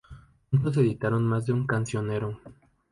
[0.49, 2.39] Juntos editaron más de un cancionero.